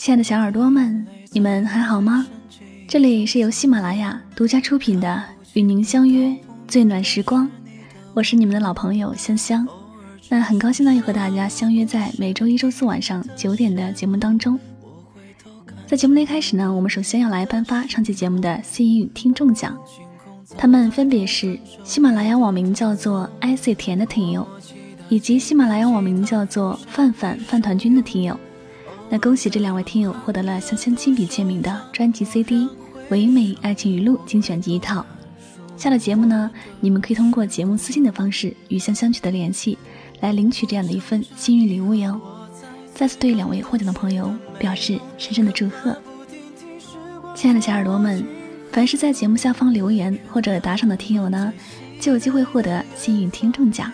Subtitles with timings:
[0.00, 2.26] 亲爱的小耳朵们，你们还好吗？
[2.88, 5.22] 这里是由喜马拉雅独家出品的
[5.52, 6.34] 《与您相约
[6.66, 7.44] 最暖时光》，
[8.14, 9.68] 我是你们的老朋友香香。
[10.30, 14.58] 那很高兴呢，又和大家相约在每周一、周四晚上九点的节目当中。
[15.86, 19.76] 在节目的一开始呢，我们首先要来颁发上期节目的幸运听众奖，
[20.56, 24.48] 他们分别是喜马拉雅网名叫做 icy 甜的听友。
[25.10, 28.40] 以及喜马拉雅网名叫做范范饭团君的听友，
[29.12, 32.64] 那恭喜这两位听友获得了香香亲笔签名的专辑 CD
[33.08, 35.04] 《唯美爱情语录精选集》一套。
[35.76, 39.76] 下了节目呢，你们可以通过节目私信的方式与香香取得联系，
[40.20, 42.20] 来领取这样的一份幸运礼物哟。
[42.94, 45.96] 再次对两位获奖的朋友表示深深的祝贺。
[47.34, 48.24] 亲爱的小耳朵们，
[48.70, 51.52] 凡是在节目下方留言或者打赏的听友呢，
[52.00, 53.90] 就有机会获得幸运听众奖。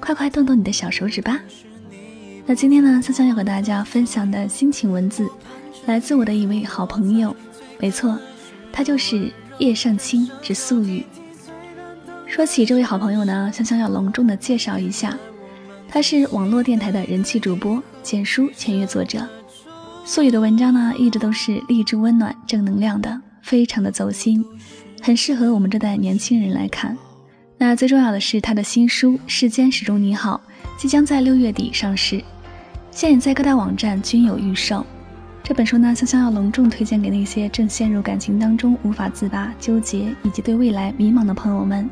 [0.00, 1.40] 快快动动你的小手指吧！
[2.46, 5.26] 那今天呢，香香要和大家分享的心情文字，
[5.86, 7.34] 来自我的一位好朋友，
[7.78, 8.18] 没错，
[8.70, 11.06] 他就是叶上清之素语。
[12.26, 15.16] 说起这位好朋友呢，香香要隆重的介绍一下，
[15.88, 19.26] 他是网络电台的人气主播，简书签约作者。
[20.04, 24.44] 素语的文章呢，一直都是励志、温暖、正能量的，非常的走心，
[25.00, 26.94] 很适合我们这代年轻人来看。
[27.56, 30.38] 那最重要的是，他的新书《世间始终你好》
[30.80, 32.22] 即将在六月底上市，
[32.94, 34.86] 现已在各大网站均有预售。
[35.42, 41.90] 这本书呢，香香要隆重推荐给那些正陷入感情当中无法自拔、纠结以及对未来迷茫的朋友们。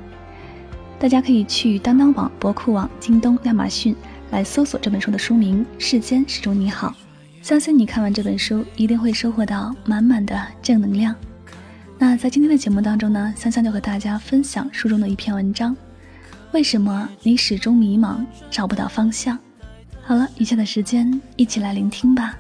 [1.01, 3.97] 大家可以去当当网、博库网、京东、亚马逊
[4.31, 6.95] 来搜索这本书的书名《世间始终你好》，
[7.45, 11.13] 相信你看完这本书一定会收获到满满的正能量。
[11.99, 15.77] 那在今天的节目当中呢，香香就和大家分享书中的一篇文章：
[16.53, 19.37] 为什么你始终迷茫，找不到方向？
[20.05, 22.37] 好了，以下的时间一起来聆听吧。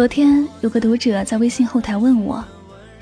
[0.00, 2.42] 昨天有个读者在微信后台问我，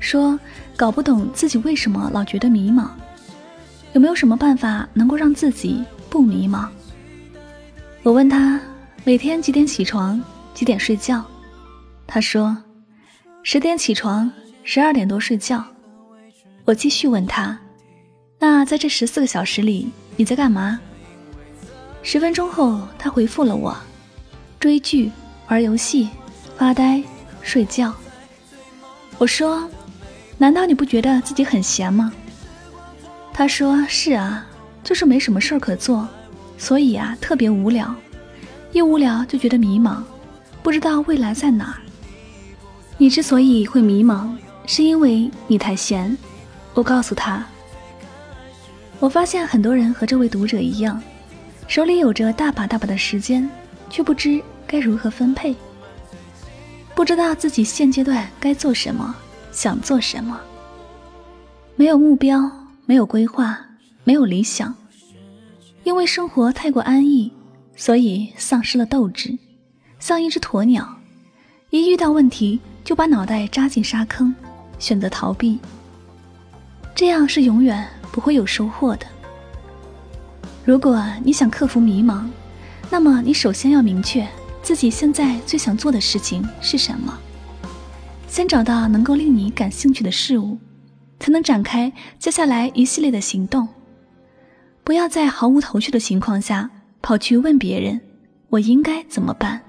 [0.01, 0.37] 说
[0.77, 2.89] 搞不懂自己为什么老觉得迷茫，
[3.93, 6.67] 有没有什么办法能够让自己不迷茫？
[8.03, 8.61] 我问他
[9.05, 10.21] 每天几点起床，
[10.53, 11.25] 几点睡觉？
[12.05, 12.57] 他说
[13.45, 14.29] 十点起床，
[14.65, 15.65] 十二点多睡觉。
[16.65, 17.57] 我继续问他，
[18.41, 20.81] 那在这十四个小时里你在干嘛？
[22.03, 23.77] 十分钟后，他回复了我：
[24.59, 25.13] 追剧、
[25.47, 26.09] 玩游戏。
[26.59, 27.01] 发呆，
[27.41, 27.95] 睡觉。
[29.17, 29.71] 我说
[30.37, 32.13] ：“难道你不觉得自己很闲吗？”
[33.33, 34.45] 他说：“是啊，
[34.83, 36.09] 就是没什么事儿可做，
[36.59, 37.95] 所以啊，特别无聊。
[38.73, 40.03] 一无聊就觉得迷茫，
[40.61, 41.79] 不知道未来在哪儿。
[42.97, 44.29] 你之所以会迷茫，
[44.67, 46.19] 是因为你太闲。”
[46.75, 47.47] 我告诉他
[48.99, 51.01] ：“我发现很多人和这位读者一样，
[51.69, 53.49] 手里有着大把大把的时间，
[53.89, 55.55] 却不知该如何分配。”
[56.99, 59.15] 不知道自己现阶段该做什么，
[59.53, 60.41] 想做什么。
[61.77, 62.51] 没有目标，
[62.87, 63.57] 没有规划，
[64.03, 64.75] 没有理想。
[65.85, 67.33] 因为生活太过安逸，
[67.77, 69.39] 所以丧失了斗志，
[70.01, 70.93] 像一只鸵鸟，
[71.71, 74.35] 一遇到问题就把脑袋扎进沙坑，
[74.81, 75.61] 选择逃避。
[76.97, 79.07] 这样是永远不会有收获的。
[80.65, 82.27] 如果你想克服迷茫，
[82.91, 84.29] 那么你首先要明确。
[84.63, 87.19] 自己现在最想做的事情是什么？
[88.27, 90.59] 先找到能够令你感兴趣的事物，
[91.19, 93.67] 才能展开接下来一系列的行动。
[94.85, 98.01] 不要在毫无头绪的情况下跑去问别人
[98.51, 99.61] ：“我应该怎么办？”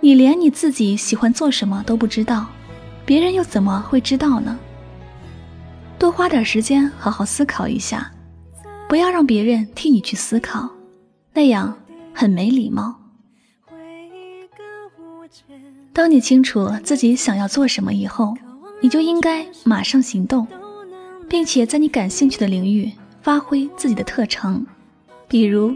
[0.00, 2.46] 你连你自己喜欢做什么都不知道，
[3.06, 4.58] 别人又怎么会知道呢？
[5.98, 8.12] 多花点时间好好思考一下，
[8.86, 10.68] 不要让别人替你去思考，
[11.32, 11.74] 那样
[12.12, 12.94] 很没礼貌。
[15.96, 18.36] 当你清楚自己想要做什么以后，
[18.82, 20.46] 你就应该马上行动，
[21.26, 24.62] 并且在你感兴趣的领域发挥自己的特长。
[25.26, 25.74] 比如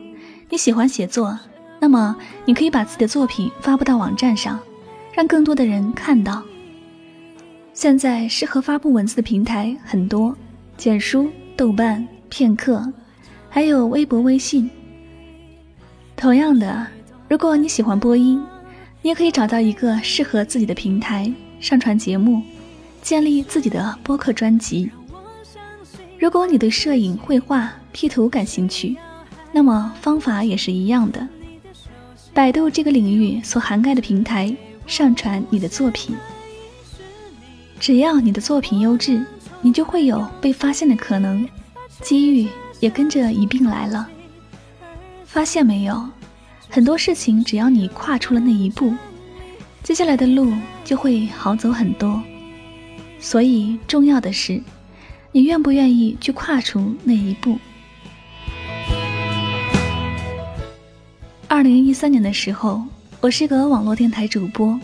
[0.51, 1.39] 你喜欢写作，
[1.81, 2.15] 那么
[2.45, 4.61] 你可以把自己的作品发布到网站上，
[5.15, 6.43] 让更多的人看到。
[7.73, 10.37] 现在适合发布文字的平台很多，
[10.77, 12.93] 简书、豆瓣、片刻，
[13.49, 14.69] 还有微博、微信。
[16.15, 16.87] 同样的，
[17.27, 18.39] 如果你喜欢播音。
[19.03, 22.43] 你也可以找到一个适合自己的平台，上传节目，
[23.01, 24.91] 建立自己的播客专辑。
[26.19, 28.97] 如果你对摄影、绘画、P 图感兴趣，
[29.53, 31.27] 那么方法也是一样的。
[32.35, 34.55] 百度这个领域所涵盖的平台，
[34.87, 36.15] 上传你的作品。
[37.79, 39.25] 只要你的作品优质，
[39.63, 41.49] 你就会有被发现的可能，
[42.03, 42.47] 机遇
[42.81, 44.07] 也跟着一并来了。
[45.25, 46.07] 发现没有？
[46.69, 48.95] 很多事情只要你跨出了那一步，
[49.83, 50.53] 接下来的路
[50.85, 52.23] 就会好走很多。
[53.19, 54.63] 所以重要的是，
[55.33, 57.59] 你愿不愿意去跨出那一步？
[61.49, 62.83] 二零一三年的时候，
[63.21, 64.79] 我是个网络电台主播，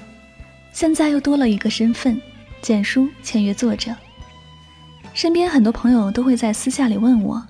[0.73, 2.21] 现在又多了一个身份。
[2.63, 3.95] 简书签约作者，
[5.15, 7.41] 身边很多朋友都会在私下里问我，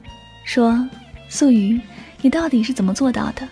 [0.44, 0.87] 说
[1.31, 1.81] ：“素雨，
[2.20, 3.49] 你到底是怎么做到的？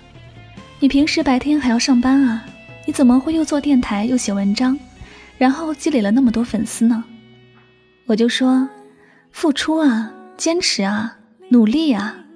[0.84, 2.44] 你平时白天还要上班啊，
[2.84, 4.78] 你怎么会又做电台又写文章，
[5.38, 7.02] 然后积累了那么多粉丝呢？”
[8.04, 8.68] 我就说
[9.32, 11.16] ：“付出啊，坚持啊，
[11.48, 12.26] 努力啊。”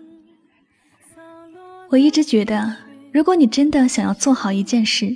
[1.90, 2.74] 我一直觉得，
[3.12, 5.14] 如果你真的想要做好一件事，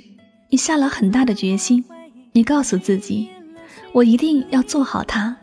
[0.49, 1.83] 你下了很大的决心，
[2.33, 3.27] 你告诉自己。
[3.93, 5.35] 我一定要做好它，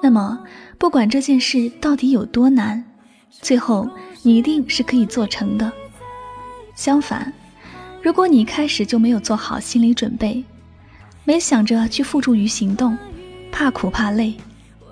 [0.00, 0.44] 那么
[0.78, 2.84] 不管这件事到底有多难，
[3.30, 3.90] 最后
[4.22, 5.72] 你一定是可以做成的。
[6.76, 7.32] 相反，
[8.02, 10.44] 如果你一开始就没有做好心理准备，
[11.24, 12.96] 没想着去付诸于行动，
[13.50, 14.34] 怕苦怕累，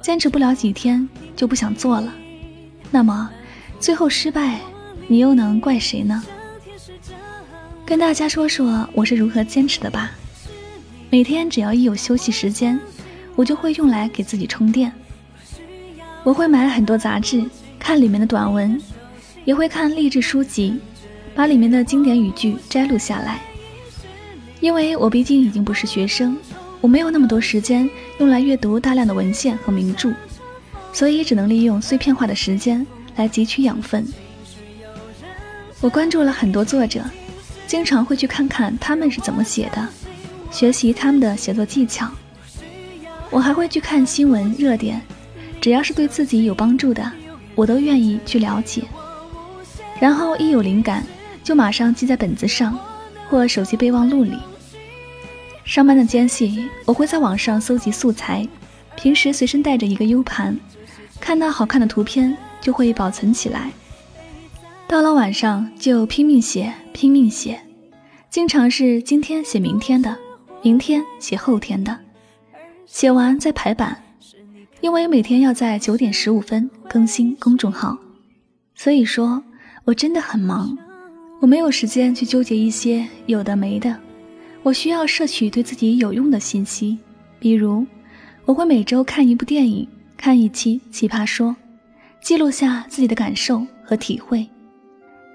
[0.01, 2.13] 坚持不了几天就不想做了，
[2.91, 3.31] 那么
[3.79, 4.59] 最后失败，
[5.07, 6.25] 你又能怪谁呢？
[7.85, 10.11] 跟大家说说我是如何坚持的吧。
[11.11, 12.81] 每天只要一有休息时间，
[13.37, 14.91] 我就会用来给自己充电。
[16.25, 17.45] 我会买很多杂志，
[17.79, 18.81] 看里面的短文，
[19.45, 20.81] 也会看励志书籍，
[21.35, 23.41] 把里面的经典语句摘录下来。
[24.61, 26.37] 因为我毕竟已经不是学生，
[26.81, 27.89] 我没有那么多时间
[28.19, 30.13] 用来阅读大量的文献和名著，
[30.93, 32.87] 所以只能利用碎片化的时间
[33.17, 34.07] 来汲取养分。
[35.81, 37.03] 我关注了很多作者，
[37.67, 39.87] 经常会去看看他们是怎么写的。
[40.51, 42.09] 学习他们的写作技巧，
[43.29, 45.03] 我还会去看新闻热点，
[45.61, 47.11] 只要是对自己有帮助的，
[47.55, 48.85] 我都愿意去了解。
[50.01, 51.05] 然后一有灵感，
[51.45, 52.77] 就马上记在本子上
[53.29, 54.37] 或手机备忘录里。
[55.65, 58.49] 上班的间隙，我会在网上搜集素材，
[58.97, 60.59] 平时随身带着一个 U 盘，
[61.21, 63.71] 看到好看的图片就会保存起来。
[64.89, 67.61] 到了晚上就拼命写，拼命写，
[68.31, 70.17] 经常是今天写明天的。
[70.63, 71.99] 明天写后天的，
[72.87, 74.03] 写完再排版，
[74.81, 77.99] 因为每天要在九点十五分更新公众号，
[78.75, 79.43] 所以说
[79.85, 80.79] 我真的很忙，
[81.45, 83.95] 我没有时间去纠结一些有的没的，
[84.63, 86.97] 我需要摄取对自己有用的信息，
[87.39, 87.85] 比如
[88.47, 89.87] 我会每周看一部电影，
[90.17, 91.55] 看一期奇葩说，
[92.23, 94.49] 记录下自己的感受和体会，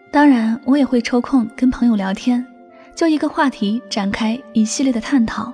[0.10, 2.44] 当然我也会抽空跟朋友聊天。
[2.96, 5.54] 就一个话题展开一系列的探讨，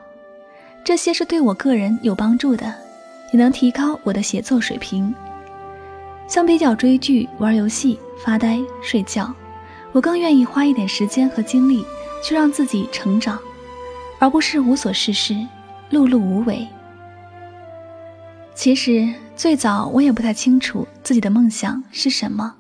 [0.86, 2.74] 这些是对我个人有帮助的，
[3.34, 5.14] 也能提高我的写作水平。
[6.30, 9.36] 相比较追剧、玩游戏、发呆、睡觉，
[9.96, 11.86] 我更愿意花一点时间和精力
[12.22, 13.40] 去让自己成长，
[14.20, 15.34] 而不是无所事事、
[15.90, 16.68] 碌碌无为。
[18.54, 22.54] 其实最早我也不太清楚自己的梦想是什么，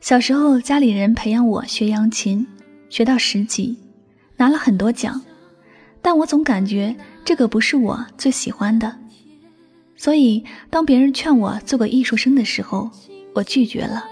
[0.00, 2.46] 小时候家里人培养我学扬琴。
[2.88, 3.78] 学到十级，
[4.36, 5.20] 拿了很多奖，
[6.02, 6.94] 但我总感觉
[7.24, 8.96] 这个不是我最喜欢的，
[9.96, 12.90] 所以当别人劝我做个艺术生的时候，
[13.32, 14.04] 我拒绝了。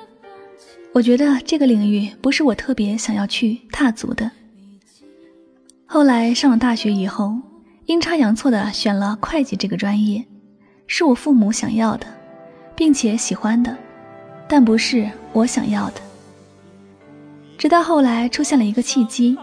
[0.92, 4.30] 我觉得这个领域不是我特别想要去踏足的。
[5.87, 7.37] 后来上了大学以后，
[7.87, 10.25] 阴差阳错的选了会计这个专业，
[10.87, 12.07] 是我父母想要的，
[12.75, 13.76] 并且喜欢的，
[14.49, 16.00] 但不是我想要的。
[17.57, 19.37] 直到后来出现了一个契机，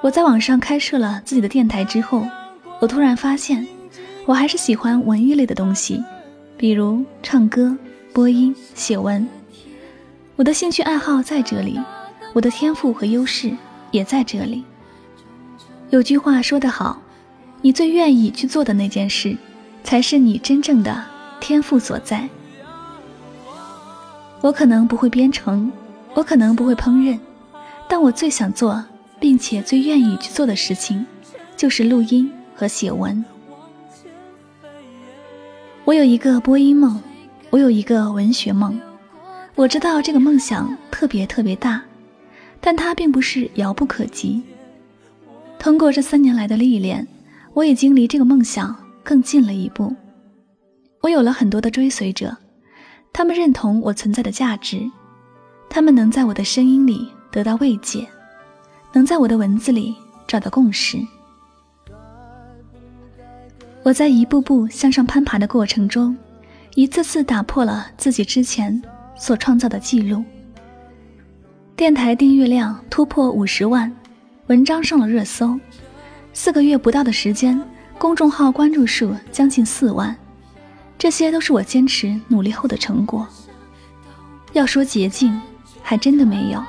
[0.00, 2.26] 我在网上开设了自己的电台之后，
[2.80, 3.66] 我突然发现，
[4.26, 6.02] 我还是喜欢文艺类的东西，
[6.56, 7.76] 比如唱歌、
[8.12, 9.26] 播音、写文。
[10.36, 11.80] 我的兴趣爱好在这里，
[12.32, 13.56] 我的天赋和优势
[13.92, 14.64] 也在这里。
[15.90, 17.00] 有句话说得好，
[17.62, 19.36] 你最愿意去做的那件事，
[19.84, 21.04] 才是你真正的
[21.38, 22.28] 天赋所在。
[24.40, 25.70] 我可能不会编程，
[26.14, 27.16] 我可能不会烹饪。
[27.88, 28.84] 但我最想做，
[29.20, 31.06] 并且最愿意去做的事情，
[31.56, 33.24] 就是录音和写文。
[35.84, 37.00] 我有一个播音梦，
[37.50, 38.80] 我有一个文学梦。
[39.56, 41.80] 我知道这个梦想特别特别大，
[42.60, 44.42] 但它并不是遥不可及。
[45.58, 47.06] 通过这三年来的历练，
[47.52, 49.94] 我已经离这个梦想更近了一步。
[51.02, 52.36] 我有了很多的追随者，
[53.12, 54.90] 他们认同我存在的价值，
[55.70, 58.06] 他们能在我的声音里得到慰藉，
[58.92, 59.94] 能在我的文字里
[60.26, 60.98] 找到共识。
[63.84, 66.16] 我在一步步向上攀爬的过程中，
[66.74, 68.82] 一次次打破了自己之前
[69.16, 70.24] 所创造的记录。
[71.76, 73.94] 电台订阅量突破五十万，
[74.46, 75.58] 文章上了热搜，
[76.32, 77.60] 四个月不到的时间，
[77.98, 80.16] 公众号关注数将近四万，
[80.96, 83.26] 这些都是我坚持努力后的成果。
[84.52, 85.40] 要说捷径，
[85.82, 86.62] 还真的没有。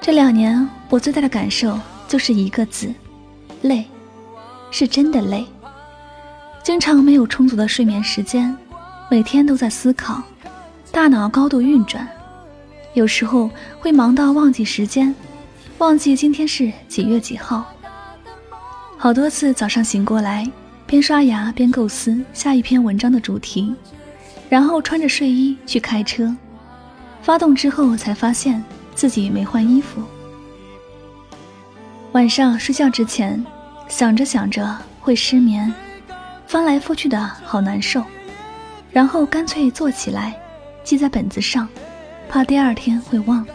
[0.00, 2.92] 这两年我最大的感受就是一个字：
[3.62, 3.86] 累，
[4.70, 5.46] 是真的累。
[6.62, 8.54] 经常没有充足的睡眠时间，
[9.10, 10.22] 每天都在思考，
[10.92, 12.06] 大脑高度运转，
[12.94, 15.14] 有时候会忙到忘记时间，
[15.78, 17.64] 忘记今天是几月几号。
[18.98, 20.50] 好多次早上醒过来，
[20.86, 23.72] 边刷牙边构思下一篇文章的主题，
[24.48, 26.34] 然后穿着睡衣去开车，
[27.22, 28.62] 发动之后才发现
[28.94, 30.02] 自己没换衣服。
[32.12, 33.42] 晚上睡觉之前，
[33.86, 35.72] 想着想着会失眠。
[36.48, 38.02] 翻来覆去的好难受，
[38.90, 40.36] 然后干脆坐起来，
[40.82, 41.68] 记在本子上，
[42.28, 43.46] 怕第二天会忘。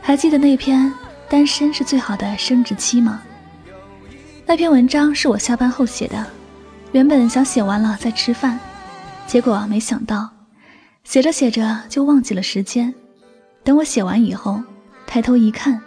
[0.00, 0.92] 还记得那篇
[1.28, 3.22] “单身是最好的生殖期”吗？
[4.46, 6.24] 那篇文章是我下班后写的，
[6.92, 8.58] 原本想写完了再吃饭，
[9.26, 10.30] 结果没想到，
[11.02, 12.94] 写着写着就忘记了时间。
[13.64, 14.62] 等我写完以后，
[15.08, 15.82] 抬头一看，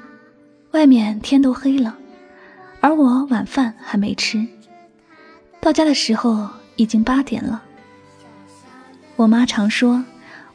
[0.72, 1.96] 外面天都黑了，
[2.82, 4.46] 而我晚饭还没吃。
[5.62, 7.64] 到家的时候已经八点了。
[9.20, 10.02] 我妈常说，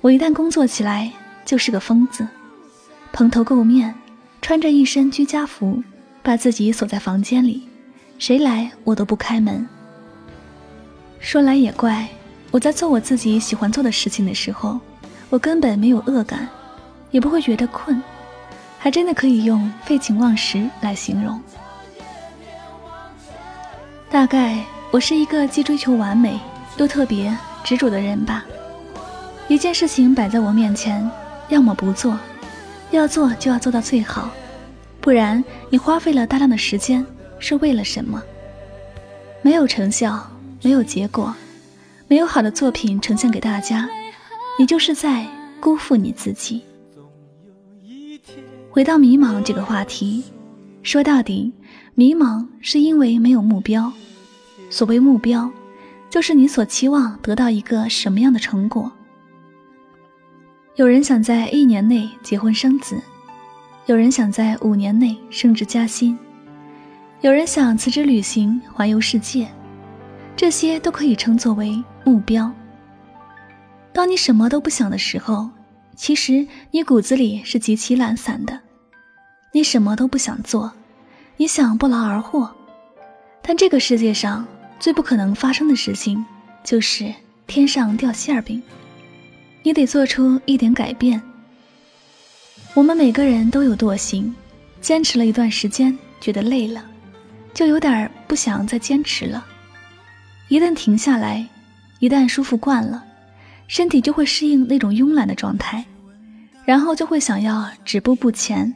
[0.01, 1.13] 我一旦工作起来
[1.45, 2.27] 就是个疯子，
[3.13, 3.95] 蓬头垢面，
[4.41, 5.83] 穿着一身居家服，
[6.23, 7.69] 把自己锁在房间里，
[8.19, 9.69] 谁来我都不开门。
[11.21, 12.09] 说来也怪，
[12.51, 14.81] 我在做我自己喜欢做的事情的时候，
[15.29, 16.49] 我根本没有恶感，
[17.11, 18.03] 也不会觉得困，
[18.79, 21.39] 还真的可以用废寝忘食来形容。
[24.09, 24.65] 大概。
[24.91, 26.39] 我是一个既追求完美
[26.77, 28.45] 又特别执着的人吧。
[29.47, 31.09] 一件事情摆在我面前，
[31.49, 32.19] 要么不做，
[32.91, 34.31] 要做就要做到最好，
[35.01, 37.05] 不然你花费了大量的时间
[37.39, 38.23] 是为了什么？
[39.43, 40.27] 没有成效，
[40.63, 41.35] 没有结果，
[42.09, 43.87] 没有好的作品呈现给大家，
[44.59, 45.27] 你就是在
[45.61, 46.63] 辜负你自己。
[48.71, 50.25] 回到迷茫这个话题，
[50.83, 51.53] 说到底，
[51.95, 53.93] 迷茫是因为没有目标。
[54.71, 55.49] 所谓目标，
[56.09, 58.91] 就是你所期望得到一个什么样的成果。
[60.77, 63.01] 有人想在一年内结婚生子，
[63.87, 66.19] 有人想在五年内升职加薪，
[67.21, 69.47] 有人想辞职旅行环游世界，
[70.35, 72.51] 这些都可以称作为目标。
[73.93, 75.49] 当你什么都不想的时候，
[75.95, 78.59] 其实你骨子里是极其懒散的。
[79.53, 80.73] 你什么都不想做，
[81.37, 82.51] 你想不劳而获，
[83.41, 84.45] 但这个世界上。
[84.81, 86.23] 最不可能发生的事情，
[86.65, 87.15] 就是
[87.47, 88.61] 天上掉馅儿饼。
[89.65, 91.21] 你得做出一点改变。
[92.75, 94.33] 我们每个人都有惰性，
[94.83, 96.85] 坚持了一段时间，觉得累了，
[97.55, 99.45] 就有点不想再坚持了。
[100.49, 101.49] 一旦停下来，
[101.99, 103.03] 一旦舒服惯了，
[103.67, 105.83] 身体就会适应那种慵懒的状态，
[106.67, 108.73] 然后就会想要止步不前。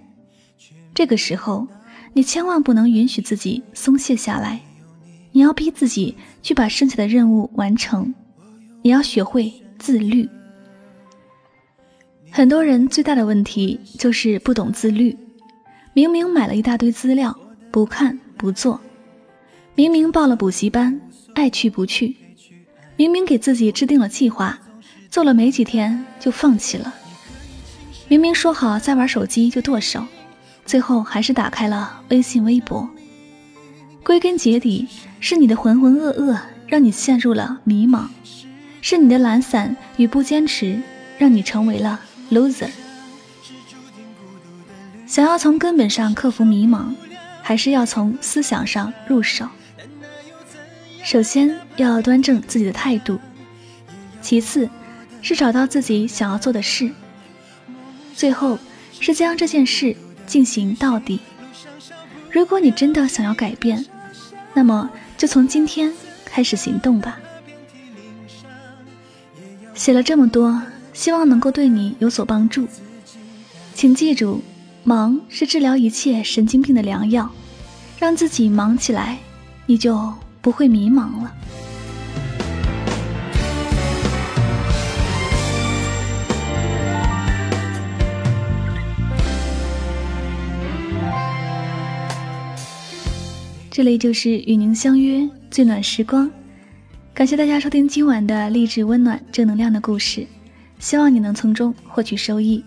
[0.95, 1.69] 这个时候，
[2.15, 4.59] 你千万不能允许自己松懈下来。
[5.33, 8.15] 你要逼自己去把剩下的任务完成，
[8.81, 10.27] 你要学会自律。
[12.31, 15.17] 很多人最大的问题就是不懂自律，
[15.93, 17.37] 明明买了一大堆资料，
[17.71, 18.79] 不看不做；
[19.75, 21.01] 明明报了补习班，
[21.35, 22.15] 爱去不去；
[22.97, 24.59] 明明给自己制定了计划，
[25.11, 26.93] 做了没几天就放弃了；
[28.07, 30.05] 明明说好再玩手机就剁手，
[30.65, 32.89] 最后还是打开了微信、微博。
[34.05, 34.87] 归根结底，
[35.19, 38.07] 是你的浑浑噩噩让你陷入了迷茫，
[38.81, 40.81] 是你的懒散与不坚持
[41.19, 42.71] 让你成为了 loser。
[45.07, 46.95] 想要从根本上克服迷茫，
[47.43, 49.49] 还是要从思想上入手。
[51.03, 53.19] 首先要端正自己的态度，
[54.21, 54.69] 其次
[55.23, 56.91] 是找到自己想要做的事，
[58.15, 58.59] 最后
[59.01, 61.21] 是将这件事进行到底。
[62.31, 63.87] 如果你真的想要改变，
[64.53, 65.91] 那么，就从今天
[66.27, 67.19] 开始行动吧。
[69.75, 70.61] 写了这么多，
[70.99, 72.67] 希望能够对你有所帮助。
[73.73, 74.43] 请记住
[74.83, 77.31] 忙是治疗一切神经病的良药
[78.01, 79.17] 让自己忙起来
[79.67, 80.13] 你就
[80.43, 81.33] 不会迷茫了。
[93.71, 96.29] 这里就是与您相约最暖时光
[97.15, 100.27] 感谢大家收听今晚的励志温暖正能量的故事。
[100.79, 102.65] 希望你能从中获取收益。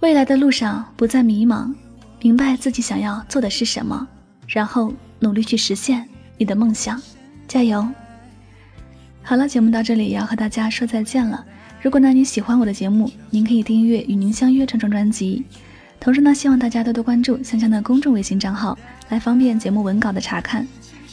[0.00, 1.72] 未来的路上不再迷茫，
[2.20, 4.06] 明白自己想要做的是什么，
[4.46, 7.00] 然后努力去实现你的梦想，
[7.48, 7.86] 加油！
[9.22, 11.44] 好了，节目到这里也要和大家说再见了。
[11.80, 15.44] 如果呢你喜欢我的节目，您可以订阅《与您相约》这张专辑。
[15.98, 18.78] 同时呢，希望大家多多关注香香的公众微信账号，
[19.08, 20.66] 来方便节目文稿的查看。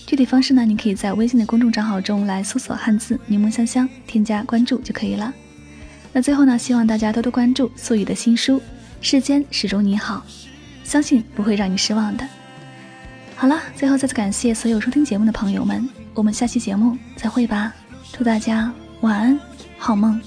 [0.05, 5.34] 具体方式呢，你可以在微信的公众账号中来搜索汉字“柠檬香香”，添加关注就可以了。
[6.13, 8.57] 那最后呢，希望大家多多关注素雨的新书
[9.01, 10.23] 《世间始终你好》，
[10.83, 12.27] 相信不会让你失望的。
[13.35, 17.73] 好了，最后再次感谢所有收听节目的朋友们，我们下期节目再会吧。
[18.11, 19.39] 祝大家晚安，
[19.77, 20.21] 好梦。